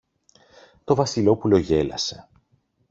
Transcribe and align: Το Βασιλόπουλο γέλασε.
Το 0.83 0.95
Βασιλόπουλο 0.95 1.57
γέλασε. 1.57 2.29